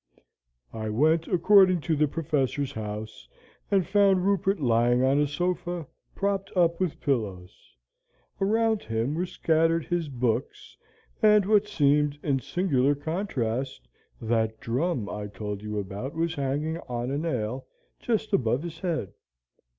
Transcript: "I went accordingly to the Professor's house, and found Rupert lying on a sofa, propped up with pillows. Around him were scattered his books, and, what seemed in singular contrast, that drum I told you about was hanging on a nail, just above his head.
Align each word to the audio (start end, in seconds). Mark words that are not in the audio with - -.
"I 0.73 0.89
went 0.89 1.27
accordingly 1.27 1.79
to 1.85 1.95
the 1.95 2.07
Professor's 2.07 2.71
house, 2.71 3.29
and 3.69 3.85
found 3.85 4.25
Rupert 4.25 4.59
lying 4.59 5.03
on 5.03 5.19
a 5.19 5.27
sofa, 5.27 5.85
propped 6.15 6.51
up 6.57 6.79
with 6.79 6.99
pillows. 6.99 7.75
Around 8.41 8.81
him 8.81 9.13
were 9.13 9.27
scattered 9.27 9.85
his 9.85 10.09
books, 10.09 10.75
and, 11.21 11.45
what 11.45 11.67
seemed 11.67 12.17
in 12.23 12.39
singular 12.39 12.95
contrast, 12.95 13.87
that 14.19 14.59
drum 14.59 15.07
I 15.07 15.27
told 15.27 15.61
you 15.61 15.77
about 15.77 16.15
was 16.15 16.33
hanging 16.33 16.79
on 16.89 17.11
a 17.11 17.19
nail, 17.19 17.67
just 17.99 18.33
above 18.33 18.63
his 18.63 18.79
head. 18.79 19.13